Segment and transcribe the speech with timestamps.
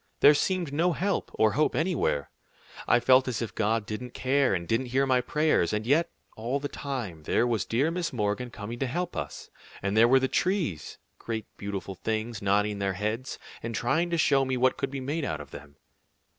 [0.21, 2.31] "There seemed no help or hope anywhere.
[2.87, 6.59] I felt as if God didn't care and didn't hear my prayers; and yet, all
[6.59, 10.27] the time, there was dear Miss Morgan coming to help us, and there were the
[10.27, 14.99] trees, great beautiful things, nodding their heads, and trying to show me what could be
[14.99, 15.75] made out of them.